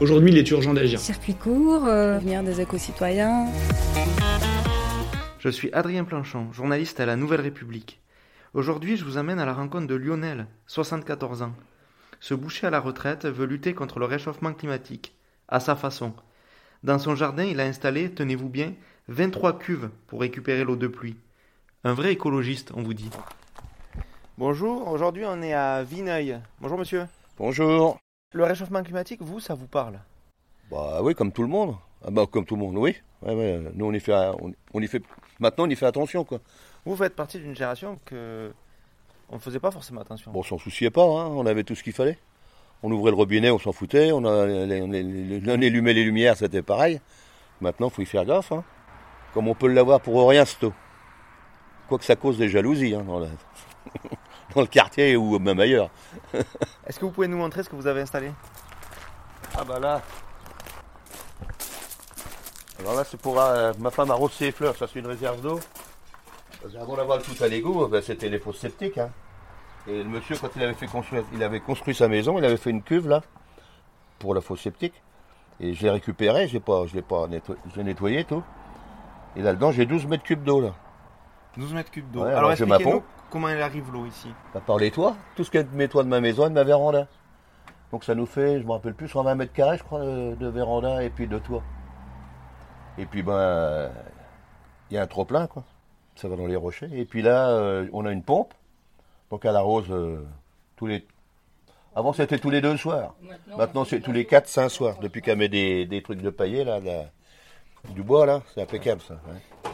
[0.00, 1.00] Aujourd'hui, il est urgent d'agir.
[1.00, 3.46] Circuit court, euh, devenir des éco-citoyens.
[5.40, 8.00] Je suis Adrien Planchon, journaliste à La Nouvelle République.
[8.54, 11.52] Aujourd'hui, je vous amène à la rencontre de Lionel, 74 ans.
[12.20, 15.16] Ce boucher à la retraite veut lutter contre le réchauffement climatique,
[15.48, 16.12] à sa façon.
[16.84, 18.74] Dans son jardin, il a installé, tenez-vous bien,
[19.08, 21.16] 23 cuves pour récupérer l'eau de pluie.
[21.82, 23.10] Un vrai écologiste, on vous dit.
[24.36, 26.38] Bonjour, aujourd'hui on est à Vineuil.
[26.60, 27.06] Bonjour monsieur.
[27.36, 27.98] Bonjour.
[28.32, 30.00] Le réchauffement climatique, vous, ça vous parle?
[30.70, 31.76] Bah oui, comme tout le monde.
[32.04, 32.96] Ah bah, comme tout le monde, oui.
[33.22, 33.60] Ouais, ouais.
[33.74, 35.02] Nous, on y fait, on, on y fait.
[35.40, 36.38] Maintenant, on y fait attention, quoi.
[36.84, 38.52] Vous faites partie d'une génération que
[39.30, 40.30] on ne faisait pas forcément attention.
[40.32, 41.02] Bon, on s'en souciait pas.
[41.02, 41.28] Hein.
[41.28, 42.18] On avait tout ce qu'il fallait.
[42.82, 44.12] On ouvrait le robinet, on s'en foutait.
[44.12, 47.00] On, allumait les lumières, c'était pareil.
[47.60, 48.52] Maintenant, faut y faire gaffe.
[48.52, 48.64] Hein.
[49.34, 50.72] Comme on peut l'avoir pour rien, eau.
[51.88, 53.28] Quoique ça cause des jalousies hein, dans, la...
[54.54, 55.90] dans le quartier ou même ailleurs.
[56.86, 58.30] Est-ce que vous pouvez nous montrer ce que vous avez installé?
[59.56, 60.02] Ah bah là.
[62.80, 64.76] Alors là, c'est pour euh, ma femme arrose ses fleurs.
[64.76, 65.58] Ça, c'est une réserve d'eau.
[66.80, 68.98] Avant d'avoir tout à l'égout, ben, c'était les fosses septiques.
[68.98, 69.10] Hein.
[69.86, 72.56] Et le monsieur, quand il avait, fait construire, il avait construit sa maison, il avait
[72.56, 73.22] fait une cuve là,
[74.18, 74.94] pour la fosse septique.
[75.60, 78.42] Et je l'ai récupéré, je pas, je l'ai pas nettoyé, je tout.
[79.36, 80.74] Et là-dedans, j'ai 12 mètres cubes d'eau là.
[81.56, 82.20] 12 mètres cubes d'eau.
[82.20, 83.08] Ouais, alors alors j'ai ma expliquez-nous pompe.
[83.30, 85.88] Comment elle arrive l'eau ici Bah, par les toits, tout ce qui est de mes
[85.88, 87.06] toits de ma maison et de ma véranda.
[87.92, 90.46] Donc ça nous fait, je me rappelle plus, 120 mètres carrés, je crois, de, de
[90.48, 91.62] véranda et puis de toit.
[92.98, 93.90] Et puis ben,
[94.90, 95.64] il y a un trop plein quoi.
[96.16, 96.90] Ça va dans les rochers.
[96.92, 98.52] Et puis là, euh, on a une pompe.
[99.30, 100.26] Donc elle arrose euh,
[100.76, 101.06] tous les.
[101.94, 103.14] Avant c'était tous les deux soirs.
[103.56, 104.98] Maintenant, c'est tous les quatre, cinq soirs.
[105.00, 106.80] Depuis qu'elle met des, des trucs de paillet là,
[107.90, 109.14] du bois là, c'est impeccable ça.
[109.14, 109.70] ouais.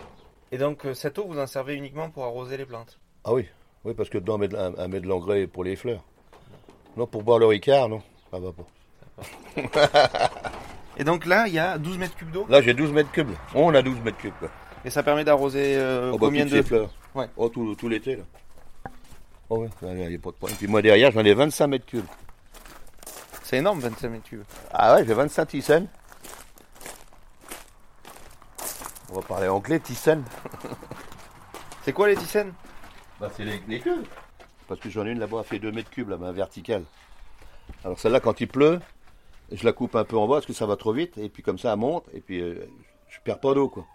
[0.53, 3.47] Et donc euh, cette eau, vous en servez uniquement pour arroser les plantes Ah oui,
[3.85, 6.03] oui, parce que dedans, on met de, la- elle met de l'engrais pour les fleurs.
[6.97, 8.65] Non, pour boire le ricard, non, ça va pas.
[10.97, 12.47] Et donc là, il y a 12 mètres cubes d'eau?
[12.49, 13.31] Là, j'ai 12 mètres cubes.
[13.55, 14.33] On a 12 mètres cubes.
[14.85, 17.29] Et ça permet d'arroser euh, Oh, bah, combien de fleurs Ouais.
[17.37, 18.23] Oh, tout, tout l'été, là.
[19.49, 20.57] Oh, ouais, il n'y a pas de problème.
[20.57, 22.05] Puis moi, derrière, j'en ai 25 mètres cubes.
[23.43, 24.45] C'est énorme, 25 mètres cubes.
[24.73, 25.87] Ah ouais, j'ai 25 tissanes.
[29.11, 30.25] On va parler anglais, tissanes.
[31.85, 32.53] C'est quoi les tissanes
[33.33, 34.07] C'est les, les cuves.
[34.69, 36.85] Parce que j'en ai une là-bas, elle fait 2 mètres cubes, là-bas, verticale.
[37.85, 38.81] Alors celle-là, quand il pleut,
[39.53, 41.19] je la coupe un peu en bas parce que ça va trop vite.
[41.19, 42.07] Et puis comme ça, elle monte.
[42.15, 42.67] Et puis euh,
[43.09, 43.87] je perds pas d'eau, quoi.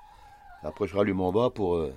[0.63, 1.75] Après, je rallume en bas pour.
[1.75, 1.93] euh,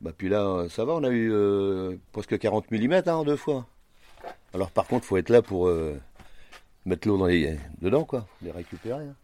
[0.00, 3.24] Bah, puis là, euh, ça va, on a eu euh, presque 40 mm hein, en
[3.24, 3.66] deux fois.
[4.54, 6.00] Alors par contre, faut être là pour euh,
[6.84, 7.58] mettre l'eau dans les...
[7.80, 8.26] dedans, quoi.
[8.42, 9.04] Les récupérer.
[9.04, 9.14] hein.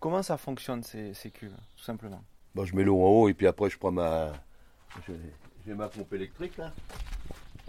[0.00, 2.22] Comment ça fonctionne ces, ces cuves, tout simplement?
[2.54, 4.32] Bah, je mets l'eau en haut et puis après, je prends ma.
[5.06, 5.12] je-
[5.66, 6.72] J'ai ma pompe électrique, là.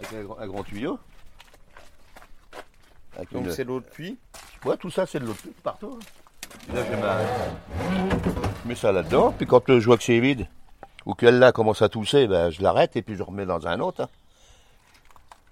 [0.00, 0.98] Avec un, grand- un grand tuyau.
[3.16, 4.18] Avec Donc une- c'est l'eau de pluie.
[4.64, 5.98] Ouais, tout ça, c'est de l'eau de pluie partout.
[6.00, 6.04] hein.
[6.66, 7.18] Puis là, j'ai ma...
[8.62, 10.46] Je mets ça là-dedans, puis quand euh, je vois que c'est vide,
[11.04, 13.80] ou qu'elle là commence à tousser, ben, je l'arrête et puis je remets dans un
[13.80, 14.02] autre.
[14.02, 14.08] hein.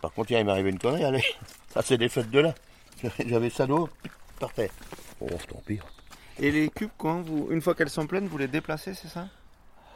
[0.01, 1.25] Par contre, hier, il m'est arrivé une connerie, allez.
[1.75, 2.55] Ça, c'est des fêtes de là.
[3.27, 3.89] J'avais ça d'eau,
[4.39, 4.71] par terre.
[5.21, 5.79] Oh, tant pis.
[6.39, 9.27] Et les cubes, quand vous, une fois qu'elles sont pleines, vous les déplacez, c'est ça?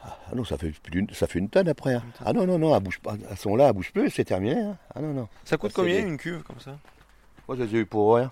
[0.07, 1.95] Ah non, ça fait, plus d'une- ça fait une tonne après.
[1.95, 2.03] hein.
[2.23, 3.15] Ah non, non, non, elles bouge pas.
[3.29, 4.59] Elles sont là, elles bougent plus, c'est terminé.
[4.59, 4.77] hein.
[4.93, 5.27] Ah non, non.
[5.43, 6.77] Ça coûte combien des- une cuve comme ça?
[7.47, 8.31] Moi, je les ai eu pour rien.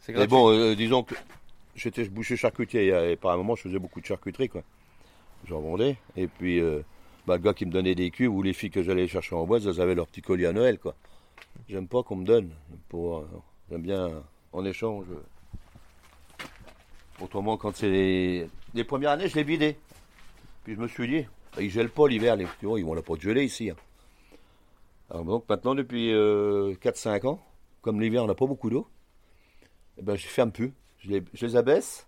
[0.00, 1.14] C'est Mais bon, euh, disons que
[1.76, 4.62] j'étais boucher charcutier et, par un moment je faisais beaucoup de charcuterie quoi.
[5.46, 6.80] J'en vendais et puis euh,
[7.26, 9.44] bah, le gars qui me donnait des cuves ou les filles que j'allais chercher en
[9.44, 10.94] boîte, elles avaient leur petit collier à Noël quoi.
[11.68, 12.50] J'aime pas qu'on me donne
[12.88, 13.28] pour euh,
[13.70, 14.10] j'aime bien
[14.52, 15.04] en échange.
[17.20, 19.76] Autrement quand c'est les, les premières années, je les vidais.
[20.68, 21.26] Puis je me suis dit,
[21.56, 23.70] bah, ils gèlent pas l'hiver les tu vois, ils vont la pas geler ici.
[23.70, 23.76] hein.
[25.08, 27.40] Alors donc maintenant depuis 4-5 ans,
[27.80, 28.86] comme l'hiver on n'a pas beaucoup d'eau,
[29.96, 30.74] eh ben, je ferme plus.
[30.98, 32.06] Je les, je les abaisse.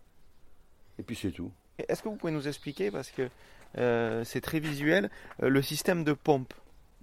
[0.99, 1.51] Et puis c'est tout.
[1.89, 3.31] Est-ce que vous pouvez nous expliquer, parce que
[3.79, 5.11] euh, c'est très visuel,
[5.43, 6.53] euh, le système de pompe?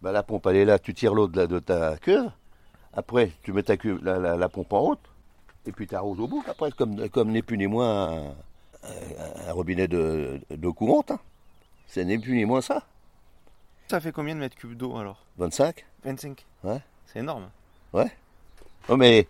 [0.03, 0.77] Ben, la pompe, elle est là.
[0.77, 2.29] Tu tires l'eau de, ta cuve.
[2.93, 5.09] Après, tu mets ta cuve, la, la- la pompe en haute.
[5.65, 6.43] Et puis tu arroses au bout.
[6.47, 8.27] Après, comme, comme n'est plus ni moins un,
[8.83, 11.09] un- un robinet de- d'eau courante.
[11.09, 11.19] hein.
[11.87, 12.83] C'est ni plus ni moins ça.
[13.89, 15.23] Ça fait combien de mètres cubes d'eau alors?
[15.37, 16.81] 25 25 Ouais.
[17.05, 17.49] C'est énorme.
[17.93, 19.27] Non, mais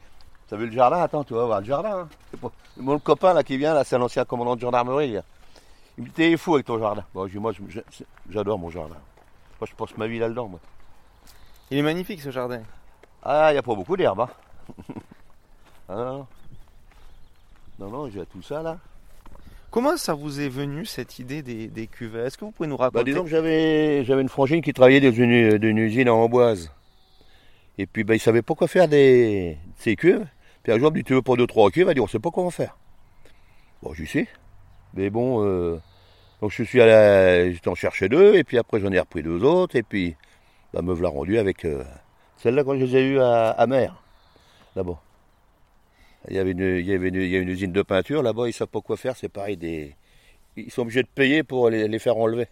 [0.48, 1.01] T'as vu le jardin?
[1.01, 2.07] Attends, tu vas voir le jardin.
[2.42, 2.50] hein.
[2.77, 5.13] Mon copain là qui vient, là, c'est l'ancien commandant de gendarmerie.
[5.13, 5.21] là.
[5.98, 7.04] Il me dit T'es fou avec ton jardin.
[7.13, 7.51] Bon, je moi,
[8.30, 8.95] j'adore mon jardin.
[9.59, 10.59] Moi, je passe ma vie là-dedans, moi.
[11.69, 12.62] Il est magnifique ce jardin.
[13.24, 14.21] Ah, il n'y a pas beaucoup d'herbe.
[14.21, 14.30] Hein.
[15.89, 16.27] ah, non.
[17.80, 18.77] non, non, j'ai tout ça là.
[19.78, 22.22] Comment ça vous est venu cette idée des, des cuvées?
[22.22, 23.12] Est-ce que vous pouvez nous Bah, raconter?
[23.12, 26.72] disons que j'avais, j'avais une frangine qui travaillait dans une, usine à Amboise.
[27.78, 30.26] Et puis, bah, il savait pas quoi faire des, de ces cuves.
[30.64, 31.88] Puis un jour, il me dit Tu veux pas deux, trois cuves?
[31.88, 32.76] Elle dit On sait pas quoi en faire.
[33.84, 34.28] Bon, j'y sais.
[34.96, 35.80] Mais bon, euh,
[36.42, 38.34] donc je suis allé, j'étais en chercher deux.
[38.34, 39.76] Et puis après, j'en ai repris deux autres.
[39.76, 40.16] Et puis,
[40.74, 41.84] bah, me voilà rendu avec euh,
[42.38, 44.02] celle-là quand je les ai eues à, à mer,
[44.76, 45.00] là-bas.
[46.30, 48.22] Il y avait une, il y avait une, il y a une usine de peinture
[48.24, 49.96] là-bas, ils savent pas quoi faire, c'est pareil, des,
[50.56, 52.48] ils sont obligés de payer pour les, les faire enlever.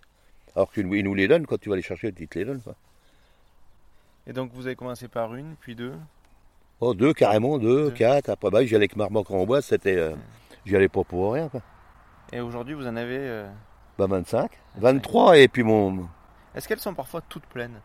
[0.56, 2.62] Alors qu'ils nous- les donnent, quand tu vas les chercher, ils te les donnent.
[2.62, 2.75] Quoi.
[4.27, 5.94] Et donc vous avez commencé par une, puis deux?
[6.81, 7.92] Oh, deux carrément, deux, Deux.
[7.92, 8.30] quatre.
[8.30, 9.95] Après, bah, j'y allais avec Marmoc en bois, c'était.
[9.95, 10.16] euh,
[10.66, 11.48] j'y allais pas pour rien.
[11.50, 11.62] Quoi.
[12.33, 13.18] Et aujourd'hui vous en avez.
[13.18, 13.50] euh,
[13.98, 16.07] Bah, 25, 23, et puis mon.
[16.54, 17.80] Est-ce qu'elles sont parfois toutes pleines?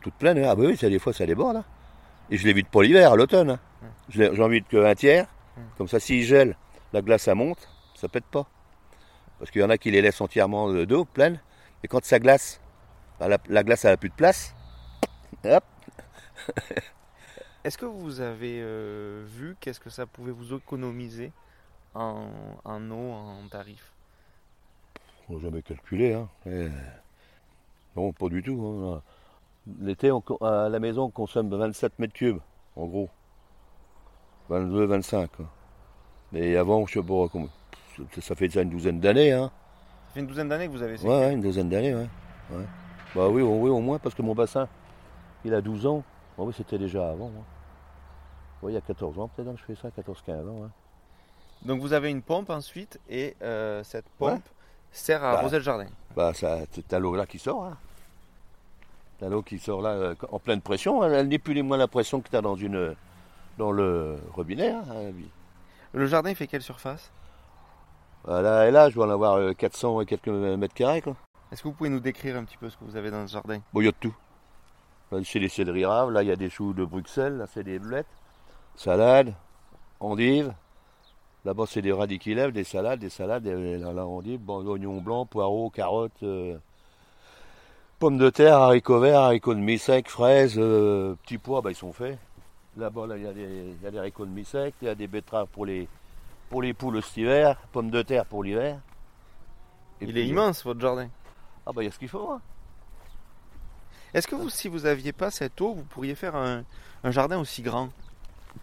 [0.00, 0.48] Toute pleine, hein.
[0.50, 1.56] ah bah oui, ça, des fois ça déborde.
[1.56, 1.64] hein.
[2.30, 3.58] Et je l'évite pas l'hiver, à l'automne.
[4.14, 5.26] l'ai- J'en évite qu'un tiers.
[5.78, 6.56] Comme ça, s'il gèle,
[6.92, 8.46] la glace ça monte, ça pète pas.
[9.38, 11.40] Parce qu'il y en a qui les laissent entièrement euh, d'eau, pleine.
[11.82, 12.60] Et quand ça glace,
[13.20, 14.54] bah, la, la glace elle a plus de place.
[15.44, 15.64] Hop,
[17.64, 21.32] Est-ce que vous avez euh, vu qu'est-ce que ça pouvait vous économiser
[21.94, 22.26] en,
[22.64, 23.92] en eau, en tarif?
[25.28, 26.14] On n'a jamais calculé.
[26.14, 26.28] Hein.
[26.46, 26.68] Et-
[27.96, 28.60] Non, pas du tout.
[28.92, 29.02] hein.
[29.80, 30.10] L'été,
[30.42, 32.38] à la maison, on consomme 27 mètres cubes,
[32.76, 33.08] en gros.
[34.48, 35.30] 22, 25.
[35.36, 35.46] quoi.
[36.32, 37.48] Mais avant, je sais pas, comment-
[37.96, 39.32] ça- ça fait déjà une douzaine d'années.
[39.32, 39.50] Hein.
[40.08, 42.08] Ça fait une douzaine d'années que vous avez ces Ouais, une douzaine d'années, ouais.
[42.50, 42.64] ouais.
[43.14, 44.68] Bah oui, au- oui, au moins, parce que mon bassin,
[45.44, 46.02] il a 12 ans.
[46.38, 47.28] Ah oui, c'était déjà avant.
[47.28, 47.42] hein.
[48.62, 50.64] Ouais, il y a 14 ans, peut-être, hein, je fais ça, 14-15 ans.
[50.64, 50.70] hein.
[51.64, 54.40] Donc vous avez une pompe ensuite et euh, cette pompe Ouais.
[54.90, 55.38] sert à Bah.
[55.38, 55.86] arroser le jardin.
[56.14, 56.58] Bah, ça,
[56.88, 57.64] t'as l'eau là qui sort.
[57.64, 57.78] Hein.
[59.24, 61.02] T'as l'eau qui sort là euh, en pleine pression.
[61.02, 62.94] Elle, elle n'est plus ni moins la pression que t'as dans, une,
[63.56, 64.68] dans le robinet.
[64.68, 64.84] hein.
[65.94, 67.10] Le jardin il fait quelle surface?
[68.28, 71.00] Là, et là, je dois en avoir euh, 400 et quelques mètres carrés.
[71.00, 71.16] Quoi.
[71.50, 73.32] Est-ce que vous pouvez nous décrire un petit peu ce que vous avez dans ce
[73.32, 73.60] jardin?
[73.72, 74.14] Bon, il y a de tout.
[75.10, 76.10] Là, c'est des céleri raves.
[76.10, 77.38] Là, il y a des choux de Bruxelles.
[77.38, 78.06] Là, c'est des blettes.
[78.76, 79.32] Salade,
[80.00, 80.52] endives.
[81.46, 84.66] Là-bas, c'est des radis qui lèvent, des salades, des salades, des, là, là, endives, bon,
[84.66, 86.58] oignons blancs, poireaux, carottes, euh,
[88.04, 91.74] pommes de terre, haricots verts, haricots de mi sec, fraises, euh, petits pois, bah, ils
[91.74, 92.18] sont faits.
[92.76, 94.88] Là-bas, là, il y, a des- il y a des haricots de mi sec, il
[94.88, 95.88] y a des betteraves pour les,
[96.50, 98.78] pour les poules cet hiver, pommes de terre pour l'hiver.
[100.02, 101.08] Il puis, est immense votre jardin.
[101.64, 102.30] Ah, bah, il y a ce qu'il faut.
[102.30, 102.42] hein.
[104.12, 106.62] Est-ce que vous, si vous aviez pas cette eau, vous pourriez faire un,
[107.04, 107.88] un jardin aussi grand?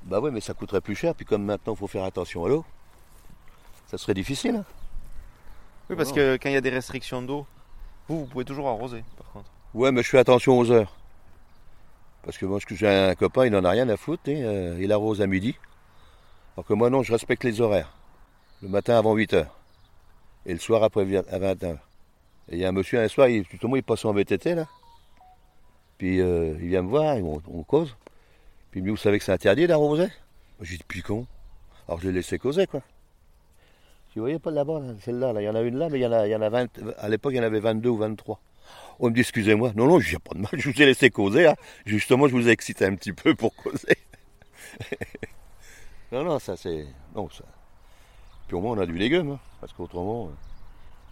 [0.03, 1.15] Bah oui, mais ça coûterait plus cher.
[1.15, 2.63] Puis comme maintenant, il faut faire attention à l'eau,
[3.87, 4.57] ça serait difficile.
[4.57, 4.65] hein.
[5.89, 7.47] Oui, parce que quand il y a des restrictions d'eau,
[8.11, 9.49] vous, vous pouvez toujours arroser par contre.
[9.73, 10.93] Ouais, mais je fais attention aux heures.
[12.23, 14.23] Parce que moi, j'ai un copain, il n'en a rien à foutre.
[14.27, 15.55] euh, il arrose à midi.
[16.55, 17.91] Alors que moi, non, je respecte les horaires.
[18.61, 19.55] Le matin avant 8 heures.
[20.45, 21.79] Et le soir après vi- à 20 heures.
[22.49, 24.67] Et il y a un monsieur un soir, il, justement, il passe en VTT, là.
[25.97, 27.95] Puis euh, il vient me voir, et on, cause.
[28.71, 30.09] Puis il vous savez que c'est interdit d'arroser?
[30.61, 31.25] J'ai dit, puis con.
[31.87, 32.81] Alors je l'ai laissé causer, quoi.
[34.15, 35.41] Vous voyez pas là-bas, là, celle-là, là?
[35.41, 36.49] il y en a une là, mais il y en a, il y en a
[36.49, 36.67] 20.
[36.97, 38.39] À l'époque, il y en avait 22 ou 23.
[38.99, 39.71] On me dit, excusez-moi.
[39.75, 41.47] Non, non, je n'ai pas de mal, je vous ai laissé causer.
[41.47, 41.55] hein.
[41.85, 43.97] Justement, je vous ai excité un petit peu pour causer.
[46.11, 46.85] non, non, ça c'est.
[47.15, 47.43] Non, ça.
[48.47, 50.27] Puis au moins, on a du légume, hein, parce qu'autrement.
[50.27, 50.31] euh,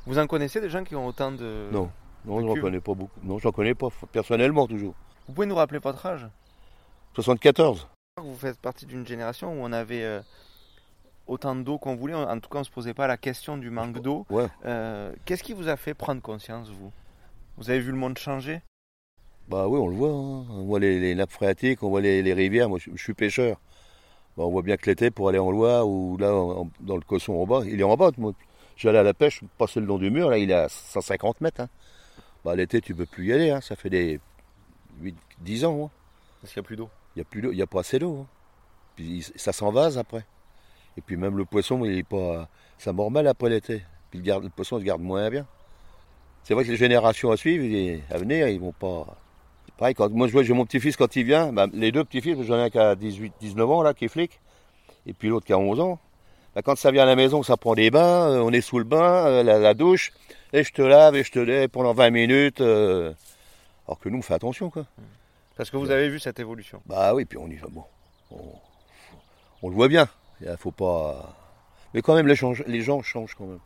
[0.06, 1.70] Vous en connaissez des gens qui ont autant de...
[1.72, 1.90] Non.
[2.26, 3.20] Non, de je n'en cubes connais pas beaucoup.
[3.24, 4.94] Non, j'en connais pas, personnellement, toujours.
[5.28, 6.28] Vous pouvez nous rappeler votre âge?
[7.16, 7.88] 74.
[8.22, 10.22] Vous faites partie d'une génération où on avait euh,
[11.30, 12.14] autant d'eau qu'on voulait.
[12.16, 14.26] En tout cas, on ne se posait pas la question du manque d'eau.
[14.30, 14.48] Ouais.
[14.66, 16.92] Euh, Qu'est-ce qui vous a fait prendre conscience, vous?
[17.58, 18.62] Vous avez vu le monde changer?
[19.48, 20.10] Bah oui, on le voit.
[20.10, 20.46] hein.
[20.52, 22.70] On voit les, les nappes phréatiques, on voit les, les rivières.
[22.70, 23.58] Moi, je, je suis pêcheur.
[24.38, 26.96] Bah, on voit bien que l'été, pour aller en Loire ou là, en- en- dans
[26.96, 28.12] le Cosson en bas, il est en bas.
[28.18, 28.34] Moi,
[28.78, 31.62] j'allais à la pêche, passer le long du mur, là, il est à 150 mètres.
[31.62, 31.70] hein.
[32.46, 33.50] Bah, l'été, tu peux plus y aller.
[33.50, 33.60] hein.
[33.62, 34.20] Ça fait des
[35.02, 35.90] 8, 10 ans.
[36.42, 36.90] Parce qu'il n'y a plus d'eau.
[37.16, 38.20] Il n'y a, plus d'eau- il y a pas assez d'eau.
[38.22, 38.28] hein.
[38.96, 40.26] Puis ça s'envase après.
[41.00, 43.84] Et puis même le poisson, il est pas, ça mord mal après l'été.
[44.12, 45.46] Puis le, garde- le poisson se garde moins bien.
[46.44, 47.64] C'est vrai que les générations à suivre,
[48.12, 49.16] à venir, ils vont pas.
[49.78, 52.42] Pareil, quand moi je vois, j'ai mon petit-fils quand il vient, bah, les deux petits-fils,
[52.44, 54.42] j'en ai un qui a 18, 19 ans là, qui est flic,
[55.06, 56.00] et puis l'autre qui a 11 ans.
[56.54, 58.78] Bah, quand ça vient à la maison, ça prend des bains, euh, on est sous
[58.78, 60.12] le bain, euh, la, la douche,
[60.52, 62.60] et je te lave, et je te lave pendant 20 minutes.
[62.60, 63.14] euh,
[63.88, 64.86] alors que nous, on fait attention, quoi.
[65.56, 66.82] Parce que vous avez vu cette évolution.
[66.86, 67.68] Bah oui, puis on y va.
[67.72, 67.84] Bon,
[68.32, 68.38] on,
[69.62, 70.10] On le voit bien.
[70.42, 71.36] Il faut pas.
[71.94, 73.60] Mais quand même, les, change- les gens changent quand même.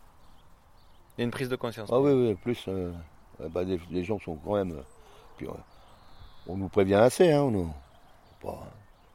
[1.17, 1.89] Il y a une prise de conscience.
[1.91, 2.65] Ah oui, oui, plus.
[2.67, 2.91] euh,
[3.51, 4.71] bah, les, les gens sont quand même.
[4.71, 4.81] euh,
[5.37, 5.51] puis, euh,
[6.47, 7.43] on nous prévient assez, hein.
[7.43, 7.73] on nous-
[8.41, 8.67] pas-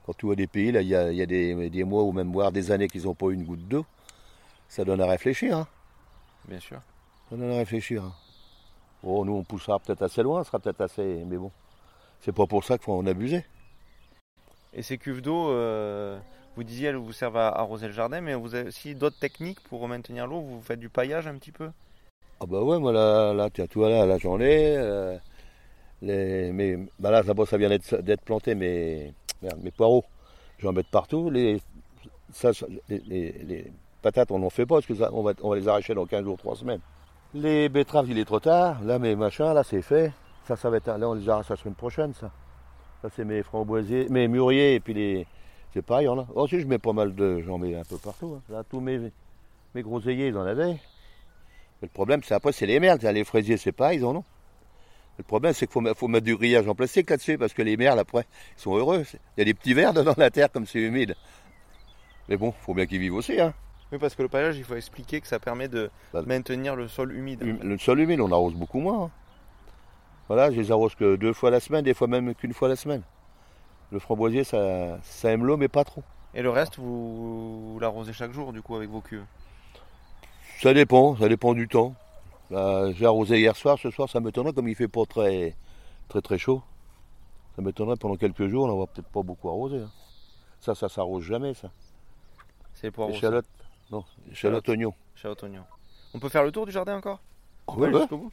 [0.07, 2.13] quand tu vois des pays, là, il y a, y a des, des mois ou
[2.13, 3.85] même voire des années qu'ils n'ont pas eu une goutte d'eau,
[4.69, 5.57] ça donne à réfléchir.
[5.59, 5.67] Hein.
[6.47, 6.81] Bien sûr.
[7.29, 8.05] Ça donne à réfléchir.
[8.05, 8.13] hein.
[9.03, 11.25] Bon, nous, on poussera peut-être assez loin, on sera peut-être assez.
[11.27, 11.51] Mais bon,
[12.21, 13.45] c'est pas pour ça qu'il faut en abuser.
[14.73, 16.19] Et ces cuves d'eau, euh,
[16.59, 19.61] vous disiez, elles vous servent à arroser le jardin, mais vous avez aussi d'autres techniques
[19.61, 21.71] pour maintenir l'eau Vous faites du paillage un petit peu?
[22.41, 24.77] Ah bah ouais, moi là, là tu vois là, là j'en ai.
[24.77, 25.17] euh,
[26.03, 30.05] les, mais, bah là, d'abord ça vient d'être planté, mes, merde, mes poireaux.
[30.59, 31.31] J'en mets partout.
[31.31, 31.61] Les,
[34.03, 36.07] patates, on n'en fait pas parce que ça, on, va, on va les arracher dans
[36.07, 36.81] 15 jours, 3 semaines.
[37.35, 38.83] Les betteraves, il est trop tard.
[38.83, 40.13] Là, mes machins, là, c'est fait.
[40.49, 40.89] Ça, ça va être.
[40.89, 42.33] Là, on les arrache la semaine prochaine, ça.
[43.01, 45.27] Ça, c'est mes framboisiers, mes mûriers et puis les.
[45.75, 46.27] C'est pareil, il y en a.
[46.35, 47.43] Oh, si, je mets pas mal de.
[47.43, 48.37] J'en mets un peu partout.
[48.39, 48.43] hein.
[48.53, 48.99] Là, tous mes,
[49.75, 50.73] mes groseilliers, ils en avaient.
[50.75, 50.79] Mais
[51.83, 52.99] le problème, c'est après, c'est les merles.
[53.01, 54.25] Les fraisiers, c'est pas, ils en ont.
[55.19, 57.99] Le problème, c'est qu'il faut mettre du grillage en plastique là-dessus, parce que les merles,
[57.99, 58.25] après,
[58.57, 59.05] ils sont heureux.
[59.37, 61.17] Il y a des petits vers dans la terre, comme c'est humide.
[62.29, 63.41] Mais bon, faut bien qu'ils vivent aussi.
[63.41, 63.53] Hein.
[63.91, 66.87] Oui, parce que le paillage, il faut expliquer que ça permet de Bah, maintenir le
[66.89, 67.43] sol humide.
[67.43, 69.05] Hum- Le sol humide, on arrose beaucoup moins.
[69.07, 69.11] hein.
[70.29, 72.77] Voilà, je les arrose que deux fois la semaine, des fois même qu'une fois la
[72.77, 73.03] semaine.
[73.91, 76.03] Le framboisier, ça, ça aime l'eau, mais pas trop.
[76.35, 79.25] Et le reste, vous, vous l'arrosez chaque jour, du coup, avec vos cuves?
[80.61, 81.95] Ça dépend, ça dépend du temps.
[82.51, 85.57] J'ai arrosé hier soir, ce soir, ça m'étonnerait, comme il fait pas très,
[86.09, 86.63] très, très chaud.
[87.57, 89.79] Ça m'étonnerait pendant quelques jours, on va peut-être pas beaucoup arroser.
[89.83, 89.91] hein.
[90.61, 91.71] Ça, ça s'arrose jamais, ça.
[92.75, 93.19] C'est pour arroser.
[93.19, 93.47] Échalote.
[93.91, 94.95] Non, échalote oignon.
[95.15, 95.65] Chalot oignon.
[96.15, 97.21] On peut faire le tour du jardin encore?
[97.67, 98.33] Oh, On peut aller jusqu'au bout?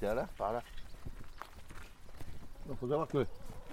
[0.00, 0.62] Tiens là, par là.
[2.68, 3.24] Il faut savoir que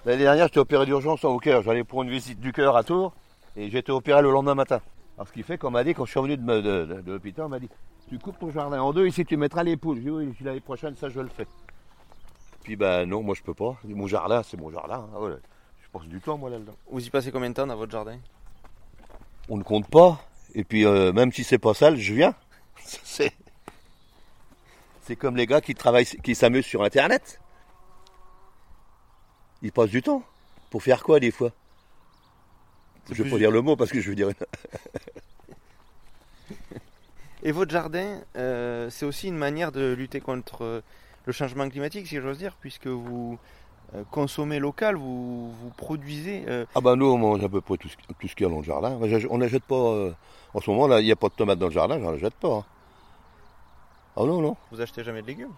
[0.05, 1.62] l'année dernière, j'étais opéré d'urgence au cœur.
[1.63, 3.13] J'allais pour une visite du cœur à Tours
[3.55, 4.81] et j'étais opéré le lendemain matin.
[5.17, 7.12] Alors ce qui fait qu'on m'a dit, quand je suis revenu de, de- de- de
[7.12, 7.69] l'hôpital, on m'a dit
[8.10, 9.98] Tu coupes ton jardin en deux, ici tu mettras les poules.
[9.98, 11.48] J'ai dit Oui, l'année prochaine, ça je le fais.
[12.63, 13.75] Puis ben non, moi je peux pas.
[13.83, 15.07] Mon jardin, c'est mon jardin.
[15.19, 15.31] Ouais,
[15.83, 16.74] je passe du temps moi là-dedans.
[16.89, 18.17] Vous y passez combien de temps dans votre jardin?
[19.50, 20.19] On ne compte pas.
[20.55, 22.33] Et puis euh, même si c'est pas sale, je viens.
[22.77, 23.33] C'est.
[25.01, 27.41] C'est comme les gars qui travaillent, qui s'amusent sur internet.
[29.63, 30.22] Ils passent du temps.
[30.70, 31.51] Pour faire quoi des fois?
[33.10, 34.29] Je vais plus- pas dire le mot parce que je veux dire.
[37.43, 40.82] Et votre jardin, euh, c'est aussi une manière de lutter contre euh,
[41.25, 43.38] le changement climatique, si j'ose dire, puisque vous
[43.96, 46.46] euh, consommez local, vous, vous produisez.
[46.48, 48.50] euh, Ah ben nous on mange à peu près tout ce, tout ce qu'il y
[48.50, 48.98] a dans le jardin.
[49.29, 49.75] On n'achète pas.
[49.75, 50.13] euh,
[50.53, 52.36] en ce moment là, il n'y a pas de tomates dans le jardin, j'en achète
[52.36, 52.53] pas.
[52.60, 52.65] hein.
[54.15, 54.55] Ah non, non.
[54.72, 55.51] vous achetez jamais de légumes?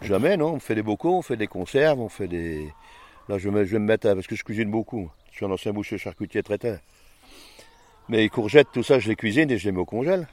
[0.00, 0.52] Jamais, non.
[0.54, 2.72] On fait des bocaux, on fait des conserves, on fait des.
[3.28, 4.14] Là, je vais, je vais me mettre à...
[4.14, 5.10] parce que je cuisine beaucoup.
[5.30, 6.78] Je suis un ancien boucher charcutier traiteur.
[8.08, 10.26] Mais les courgettes, tout ça, je les cuisine et je les mets au congèle.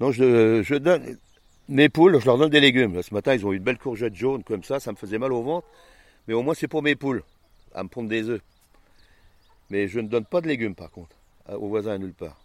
[0.00, 1.16] Non, je, je donne
[1.68, 2.94] mes poules, je leur donne des légumes.
[2.94, 5.18] Là, ce matin, ils ont eu une belle courgette jaune comme ça, ça me faisait
[5.18, 5.68] mal au ventre.
[6.26, 7.22] Mais au moins, c'est pour mes poules,
[7.74, 8.42] à me pondre des œufs.
[9.70, 11.14] Mais je ne donne pas de légumes, par contre,
[11.48, 12.40] aux voisins nulle part.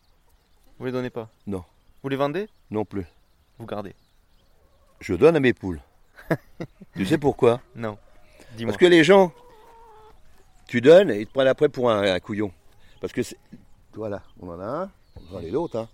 [0.77, 1.29] Vous les donnez pas?
[1.47, 1.63] Non.
[2.03, 2.47] Vous les vendez?
[2.69, 3.05] Non plus.
[3.57, 3.95] Vous gardez?
[4.99, 5.81] Je donne à mes poules.
[6.95, 7.61] tu sais pourquoi?
[7.75, 7.97] Non.
[8.65, 9.31] Parce que les gens,
[10.67, 12.51] tu donnes et ils te prennent après pour un, un couillon.
[13.01, 13.37] Parce que c'est.
[13.93, 14.91] Voilà, on en a un,
[15.31, 15.77] on en a l'autre.
[15.77, 15.87] Hein.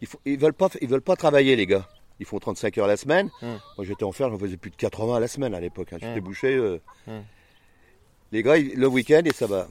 [0.00, 1.88] Ils, ils veulent pas, ils veulent pas travailler, les gars.
[2.20, 3.30] Ils font 35 heures la semaine.
[3.42, 3.58] Hum.
[3.76, 5.92] Moi, j'étais en fer, j'en faisais plus de 80 à la semaine à l'époque.
[5.92, 5.98] hein.
[6.00, 6.24] J'étais Hum.
[6.24, 6.54] bouché.
[6.54, 6.80] euh.
[7.08, 7.22] Hum.
[8.32, 9.68] Les gars, ils- le week-end, et ça va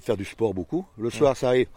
[0.00, 0.86] faire du sport beaucoup.
[0.98, 1.68] Le soir, ça arrive.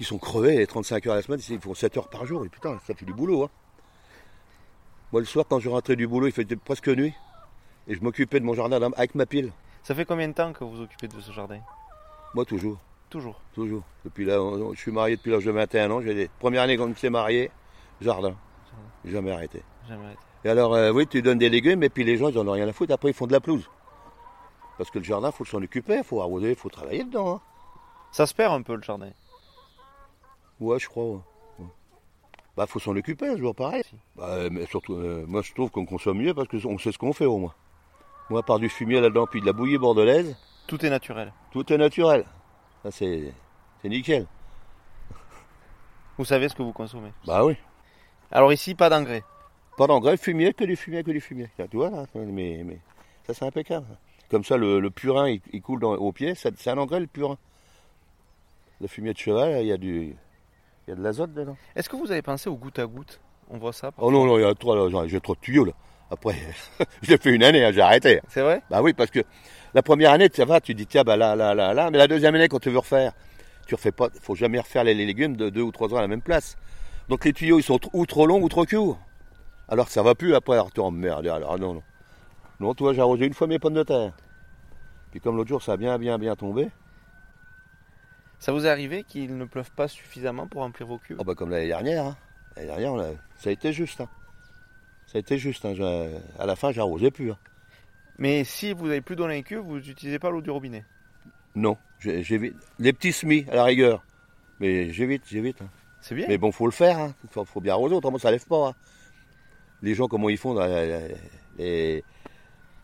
[0.00, 2.44] Ils sont crevés, les 35 heures à la semaine, ils font 7 heures par jour.
[2.44, 3.44] Et putain, ça fait du boulot.
[3.44, 3.50] Hein.
[5.12, 7.12] Moi, le soir, quand je rentrais du boulot, il faisait presque nuit.
[7.88, 9.52] Et je m'occupais de mon jardin avec ma pile.
[9.82, 11.58] Ça fait combien de temps que vous vous occupez de ce jardin?
[12.34, 12.78] Moi, toujours.
[13.10, 13.40] Toujours.
[13.54, 13.82] Toujours.
[14.04, 14.38] Depuis là,
[14.72, 16.00] je suis marié depuis l'âge de 21 ans.
[16.00, 16.28] J'ai des...
[16.38, 17.50] Première année quand je me suis marié,
[18.00, 18.34] jardin.
[19.04, 19.62] Jamais arrêté.
[19.88, 20.20] Jamais arrêté.
[20.44, 22.52] Et alors, euh, oui, tu donnes des légumes et puis les gens, ils en ont
[22.52, 22.92] rien à foutre.
[22.92, 23.68] Après, ils font de la pelouse.
[24.78, 27.34] Parce que le jardin, il faut s'en occuper, il faut arroser, il faut travailler dedans.
[27.36, 27.40] hein.
[28.12, 29.10] Ça se perd un peu le jardin.
[30.60, 31.04] Ouais, je crois.
[31.04, 31.18] Ouais.
[31.58, 31.66] Ouais.
[32.56, 33.82] Bah, faut s'en occuper, un jour pareil.
[34.16, 36.98] Bah, euh, mais surtout, euh, moi, je trouve qu'on consomme mieux parce qu'on sait ce
[36.98, 37.54] qu'on fait au moins.
[38.32, 40.34] Moi, par du fumier là-dedans, puis de la bouillie bordelaise,
[40.66, 41.30] Tout est naturel.
[41.50, 42.24] tout est naturel.
[42.82, 43.30] Ça, c'est
[43.82, 44.26] c'est nickel.
[46.16, 47.12] Vous savez ce que vous consommez.
[47.26, 47.56] Bah oui.
[48.30, 49.22] Alors ici, pas d'engrais.
[49.76, 51.50] Pas d'engrais, fumier, que du fumier, que du fumier.
[51.70, 52.78] Tu vois là, mais, mais
[53.26, 53.84] ça c'est impeccable.
[54.30, 57.06] Comme ça, le, le purin, il, il coule dans, au pied, c'est un engrais le
[57.08, 57.36] purin.
[58.80, 60.16] Le fumier de cheval, il y a du,
[60.86, 61.56] il y a de l'azote dedans.
[61.76, 63.20] Est-ce que vous avez pensé au goutte à goutte?
[63.50, 63.90] On voit ça.
[63.98, 65.72] Oh non, non, il y a trop, là, j'ai trop de tuyaux là.
[66.12, 66.34] Après,
[67.02, 68.20] j'ai fait une année, hein, j'ai arrêté.
[68.28, 68.62] C'est vrai?
[68.70, 69.20] Bah oui, parce que
[69.72, 72.06] la première année, ça va, tu dis tiens, bah là, là, là, là, mais la
[72.06, 73.12] deuxième année, quand tu veux refaire,
[73.66, 76.02] tu refais pas, faut jamais refaire les, les légumes de deux ou trois ans à
[76.02, 76.56] la même place.
[77.08, 78.98] Donc les tuyaux ils sont ou trop longs ou trop courts.
[79.68, 81.26] Alors que ça va plus après, alors tu emmerdes.
[81.26, 81.82] Alors ah non, non.
[82.60, 84.12] Non, toi j'ai arrosé une fois mes pommes de terre.
[85.10, 86.68] Puis comme l'autre jour ça a bien bien bien tombé,
[88.38, 91.16] Ça vous est arrivé qu'il ne pleuve pas suffisamment pour remplir vos cuves?
[91.20, 92.16] Oh bah comme l'année dernière, hein.
[92.56, 94.00] l'année dernière on a- ça a été juste.
[94.00, 94.08] hein.
[95.12, 95.64] Ça a été juste.
[95.66, 95.74] hein.
[96.38, 97.30] À la fin j'arrosais plus.
[97.32, 97.38] hein.
[98.18, 100.84] Mais si vous n'avez plus dans les cuves, vous n'utilisez pas l'eau du robinet.
[101.54, 102.54] Non, j'évite.
[102.78, 104.02] Les petits semis à la rigueur.
[104.60, 105.60] Mais j'évite, j'évite.
[105.62, 105.68] hein.
[106.00, 106.26] C'est bien.
[106.28, 107.14] Mais bon, faut le faire, hein.
[107.30, 108.72] faut, faut bien arroser, autrement ça lève pas.
[109.82, 110.58] Les gens, comment ils font,
[111.58, 112.04] les,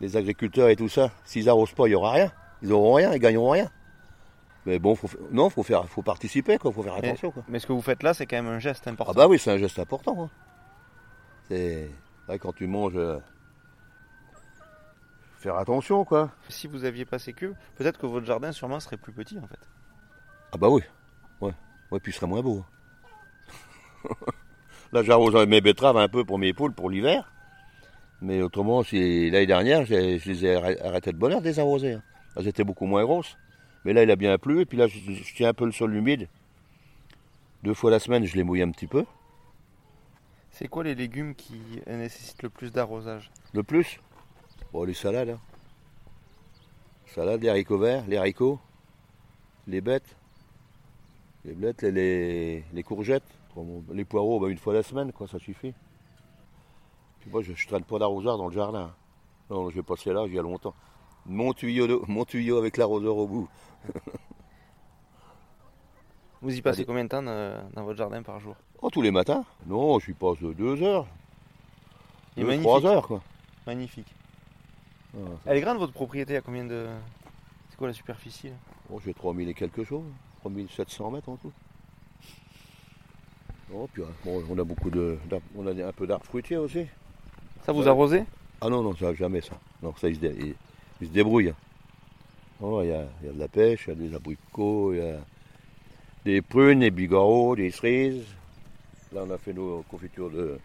[0.01, 2.31] les agriculteurs et tout ça, s'ils arrosent pas, il n'y aura rien.
[2.61, 3.69] Ils auront rien, ils gagneront rien.
[4.65, 7.43] Mais bon, faut, non, faut faire, faut participer, quoi, faut faire Mais- attention, quoi.
[7.47, 9.13] Mais ce que vous faites là, c'est quand même un geste important.
[9.15, 10.29] Ah bah oui, c'est un geste important.
[11.49, 11.89] C'est
[12.29, 13.19] vrai, quand tu manges, euh,
[15.39, 16.31] faire attention, quoi.
[16.49, 19.47] Si vous aviez pas ces cuves, peut-être que votre jardin sûrement serait plus petit en
[19.47, 19.59] fait.
[20.51, 20.81] Ah bah oui,
[21.41, 21.53] ouais,
[21.91, 22.63] ouais, puis il serait moins beau.
[24.91, 27.31] Là, j'arrose mes betteraves un peu pour mes poules pour l'hiver.
[28.21, 31.93] Mais autrement, si l'année dernière, je les ai arrê- arrêté de bonheur de les arroser.
[31.93, 32.01] hein.
[32.35, 33.37] Elles étaient beaucoup moins grosses.
[33.85, 35.71] Mais là, il a bien plu, et puis là, je, je tiens un peu le
[35.71, 36.27] sol humide.
[37.63, 39.05] Deux fois la semaine, je les mouille un petit peu.
[40.51, 43.99] C'est quoi les légumes qui nécessitent le plus d'arrosage Le plus,
[44.73, 45.29] bon, les salades.
[45.29, 45.39] hein.
[47.07, 48.59] Salades, les haricots verts, les haricots,
[49.67, 50.15] les bêtes,
[51.45, 53.23] les blettes, les, courgettes,
[53.93, 55.73] les poireaux, bah, une fois la semaine, quoi, ça suffit.
[57.21, 58.93] Puis moi, je, je traîne pas d'arroseur dans le jardin.
[59.49, 60.75] Non, je vais passer là, il y a longtemps.
[61.25, 63.49] Mon tuyau, mon tuyau avec l'arroseur au bout.
[66.41, 68.55] Vous y passez combien de temps euh, dans votre jardin par jour?
[68.81, 71.05] Oh, tous les matins Non, je passe deux heures,
[72.37, 72.67] Il deux, magnifique.
[72.69, 73.21] trois heures, quoi.
[73.67, 74.07] Magnifique.
[75.15, 76.87] Ah, Elle est grande votre propriété, à combien de.
[77.69, 78.55] C'est quoi la superficie là?
[78.89, 80.03] Bon, j'ai 3000 et quelque chose,
[80.41, 81.51] 3700 mètres en tout.
[83.73, 85.17] Oh, puis, euh, bon, on a beaucoup de,
[85.55, 86.87] on a un peu d'arbres fruitiers aussi.
[87.65, 88.23] Ça vous arrosez?
[88.61, 89.53] Ah non, non, ça, jamais ça.
[89.83, 90.55] Non, ça, ils se, dé- ils-
[91.01, 91.53] ils se débrouillent.
[92.61, 94.93] Oh, il y, a, il y a de la pêche, il y a des abricots,
[94.93, 95.19] il y a
[96.25, 98.23] des prunes, des bigarreaux, des cerises.
[99.13, 100.57] Là, on a fait nos confitures de,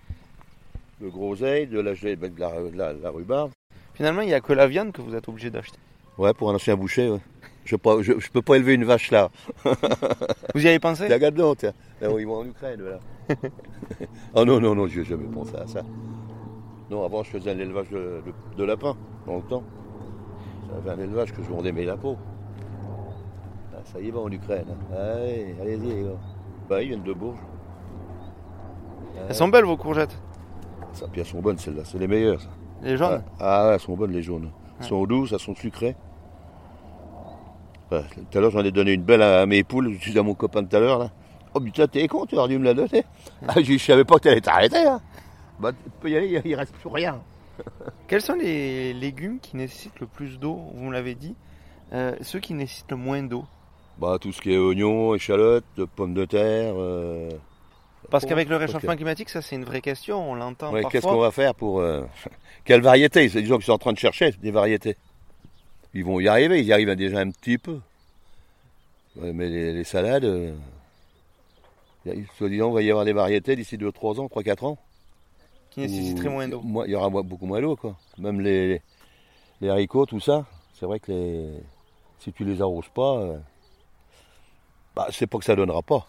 [1.00, 3.50] de groseille, de la, gelée- de la, de la- de la rhubarbe.
[3.94, 5.78] Finalement, il n'y a que la viande que vous êtes obligé d'acheter.
[6.18, 7.20] Ouais, pour un ancien boucher, ouais.
[7.64, 9.30] Je ne peux pas élever une vache là.
[10.54, 11.08] Vous y avez pensé?
[11.08, 11.72] Regarde donc, tiens.
[11.98, 12.98] Là où ils vont en Ukraine, là.
[14.34, 15.82] oh non, non, non, je n'ai jamais pensé à ça.
[16.90, 18.94] Non, avant, je faisais un élevage de, de, de lapins,
[19.26, 19.62] dans le temps.
[20.84, 22.16] J'avais un élevage que je vendais mes lapins.
[23.84, 24.66] Ah, ça y va en Ukraine.
[24.92, 26.18] Allez, allez-y, les gars.
[26.68, 27.38] Bah, ils viennent de Bourges.
[29.28, 30.16] Elles sont belles vos courgettes.
[30.92, 31.82] Ça, puis elles sont bonnes, celles-là.
[31.84, 32.48] C'est les meilleures, ça.
[32.82, 33.22] Les jaunes.
[33.40, 34.50] Ah, ouais, elles sont bonnes, les jaunes.
[34.78, 34.88] Elles Ouais.
[34.88, 35.96] sont douces, elles sont sucrées.
[37.90, 39.92] Tout à l'heure, j'en ai donné une belle à, mes poules.
[39.94, 41.10] Je suis à mon copain tout à l'heure, là.
[41.54, 43.04] Oh putain, t'es con, tu aurais dû me la donner.
[43.46, 45.00] Ah, je, je savais pas que t'allais t'arrêter, hein.
[45.60, 47.20] Bah, tu peux y aller, il- il reste plus rien.
[48.08, 50.58] Quels sont les légumes qui nécessitent le plus d'eau?
[50.74, 51.36] Vous me l'avez dit.
[51.92, 53.44] Euh, ceux qui nécessitent le moins d'eau.
[53.98, 55.64] Bah, tout ce qui est oignons, échalotes,
[55.96, 56.74] pommes de terre.
[56.76, 57.30] euh,
[58.10, 60.30] Parce qu'avec le réchauffement climatique, ça c'est une vraie question.
[60.30, 61.80] On l'entend Ouais, Qu'est-ce qu'on va faire pour.
[61.80, 62.02] euh,
[62.64, 63.28] Quelle variété?
[63.28, 64.96] C'est des gens qui sont en train de chercher des variétés.
[65.94, 67.78] Ils vont y arriver, ils y arrivent déjà un petit peu.
[69.16, 70.52] Mais les, les salades, euh,
[72.36, 74.78] soi-disant, il va y avoir des variétés d'ici 2-3 ans, 3-4 ans.
[75.70, 76.62] Qui nécessiteraient moins d'eau.
[76.86, 77.96] Il y aura beaucoup moins d'eau, quoi.
[78.18, 78.80] Même les,
[79.60, 80.46] les haricots, tout ça,
[80.78, 81.48] c'est vrai que les,
[82.18, 83.38] si tu les arroses pas, euh,
[84.94, 86.06] bah, c'est pas que ça donnera pas.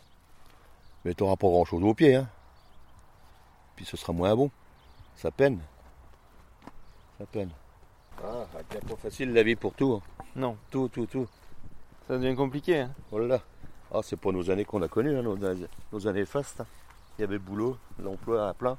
[1.04, 2.28] Mais tu n'auras pas grand-chose au pied, hein.
[3.76, 4.50] Puis ce sera moins bon.
[5.16, 5.60] Ça peine.
[7.20, 7.50] Ça peine.
[8.24, 9.94] Ah, c'est pas facile la vie pour tout.
[9.94, 10.24] hein.
[10.36, 11.28] Non, Tout, tout, tout.
[12.08, 12.80] ça devient compliqué.
[12.82, 12.92] hein.
[13.12, 13.40] Oh là là.
[13.94, 16.64] Ah, c'est pas nos années qu'on a connues, hein, nos, nos années fastes.
[17.18, 18.78] Il y avait le boulot, l'emploi à plein.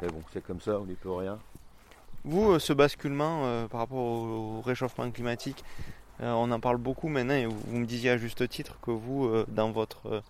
[0.00, 1.38] Mais bon, c'est comme ça, on n'y peut rien.
[2.24, 5.64] Vous, euh, ce basculement euh, par rapport au, au réchauffement climatique,
[6.28, 9.44] on en parle beaucoup maintenant et vous, me disiez à juste titre que vous, euh,
[9.48, 10.20] dans votre euh,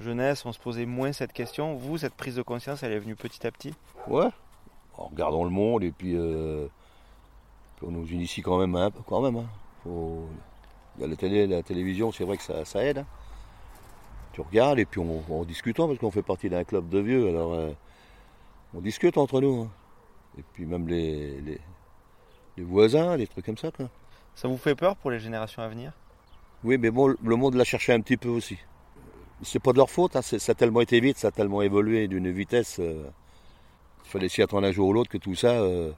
[0.00, 1.74] jeunesse, on se posait moins cette question.
[1.76, 3.74] Vous, cette prise de conscience, elle est venue petit à petit?
[4.06, 4.28] Ouais.
[4.96, 6.66] En regardant le monde et puis, euh,
[7.82, 9.36] on nous initie quand même un peu, quand même.
[9.36, 9.46] hein.
[9.86, 12.98] Il y a la télé, la télévision, c'est vrai que ça, aide.
[12.98, 13.06] hein.
[14.32, 17.28] Tu regardes et puis on, en discutant parce qu'on fait partie d'un club de vieux,
[17.28, 17.70] alors euh,
[18.74, 19.62] on discute entre nous.
[19.62, 19.70] hein.
[20.38, 21.60] Et puis même les, les,
[22.56, 23.70] les voisins, des trucs comme ça.
[24.34, 25.92] Ça vous fait peur pour les générations à venir?
[26.64, 28.58] Oui, mais bon, le monde l'a cherché un petit peu aussi.
[29.42, 32.08] C'est pas de leur faute, hein, ça a tellement été vite, ça a tellement évolué
[32.08, 32.78] d'une vitesse.
[32.78, 33.04] euh,
[34.04, 35.50] il fallait s'y attendre un jour ou l'autre que tout ça.
[35.50, 35.92] euh,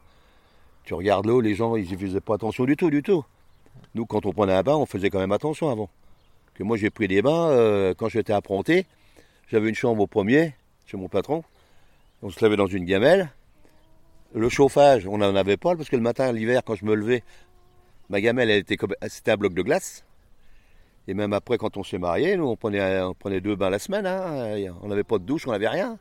[0.84, 3.24] tu regardes l'eau, les gens, ils y faisaient pas attention du tout, du tout.
[3.94, 5.90] Nous, quand on prenait un bain, on faisait quand même attention avant.
[6.54, 8.86] Que moi j'ai pris des bains euh, quand j'étais apprenti.
[9.48, 10.54] J'avais une chambre au premier,
[10.86, 11.44] chez mon patron.
[12.22, 13.30] On se levait dans une gamelle.
[14.34, 17.22] Le chauffage, on n'en avait pas parce que le matin, l'hiver, quand je me levais,
[18.08, 20.04] ma gamelle, elle était comme, c'était un bloc de glace.
[21.08, 23.78] Et même après, quand on s'est mariés, nous, on prenait, on prenait deux bains la
[23.78, 24.06] semaine.
[24.06, 24.72] hein.
[24.82, 25.98] On n'avait pas de douche, on n'avait rien.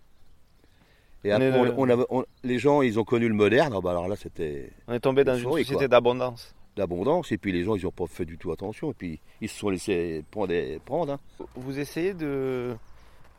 [1.24, 3.74] Et après, est- on- on avait- on- les gens, ils ont connu le moderne.
[3.76, 6.54] Ah bah alors là, c'était On est tombé dans une Oui, société d'abondance.
[6.76, 7.32] d'abondance.
[7.32, 8.92] Et puis les gens, ils n'ont pas fait du tout attention.
[8.92, 10.54] Et puis ils se sont laissés prendre.
[10.86, 11.20] prendre hein.
[11.56, 12.76] Vous essayez de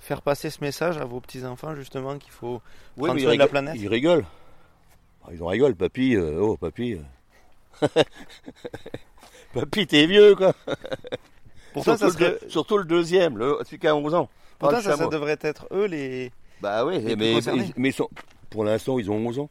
[0.00, 2.60] faire passer ce message à vos petits-enfants, justement, qu'il faut
[2.96, 3.74] Oui, prendre mais soin de la planète?
[3.76, 4.26] Ils rigolent.
[5.24, 6.14] Ah, Ils en rigolent, papy.
[6.16, 6.98] euh, oh, papy.
[9.54, 10.52] papy, t'es vieux, quoi.
[11.72, 14.28] Pourtant, ça, surtout, le, serait- surtout le deuxième, le, celui qui a 11 ans.
[14.58, 16.32] Pourtant, ça, ça devrait être eux les.
[16.60, 17.16] Bah oui, les
[17.76, 18.08] mais, sont,
[18.48, 19.50] pour l'instant, ils ont 11 ans.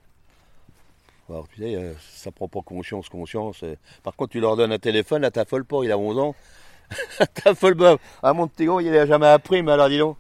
[1.30, 3.64] Alors, tu sais, ça prend pas conscience, conscience.
[3.64, 3.76] euh.
[4.04, 6.36] Par contre, tu leur donnes un téléphone, là, t'affoles pas, il a 11 ans.
[7.44, 7.98] t'affoles pas.
[8.22, 10.18] Ah, mon petit gros, il a jamais appris, mais alors, dis donc.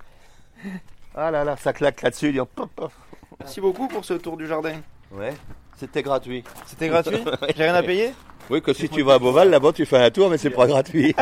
[1.16, 2.92] Ah là là, ça claque là-dessus, dis donc, pop, pop.
[3.40, 4.82] Merci beaucoup pour ce tour du jardin.
[5.12, 5.34] Ouais,
[5.78, 6.44] c'était gratuit.
[6.66, 7.18] C'était gratuit
[7.56, 8.14] J'ai rien à payer
[8.50, 10.68] Oui, que si tu vas à Beauval, là-bas, tu fais un tour, mais c'est pas
[10.68, 11.16] gratuit.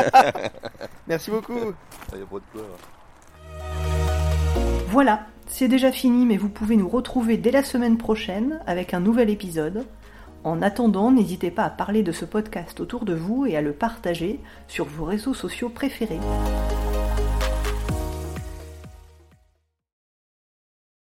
[1.06, 1.74] Merci beaucoup.
[2.12, 2.62] Il y a pas de quoi.
[4.88, 9.00] Voilà, c'est déjà fini, mais vous pouvez nous retrouver dès la semaine prochaine avec un
[9.00, 9.84] nouvel épisode.
[10.44, 13.72] En attendant, n'hésitez pas à parler de ce podcast autour de vous et à le
[13.72, 16.20] partager sur vos réseaux sociaux préférés.